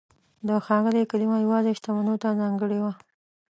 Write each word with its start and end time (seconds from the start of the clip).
د 0.47 0.49
"ښاغلی" 0.65 1.03
کلمه 1.11 1.37
یوازې 1.45 1.71
شتمنو 1.77 2.13
ته 2.21 2.29
ځانګړې 2.39 2.79
وه. 2.83 2.93